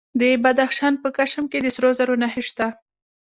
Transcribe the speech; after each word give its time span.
د 0.19 0.21
بدخشان 0.43 0.93
په 1.03 1.09
کشم 1.17 1.45
کې 1.51 1.59
د 1.61 1.67
سرو 1.75 1.89
زرو 1.97 2.13
نښې 2.21 2.43
شته. 2.49 2.67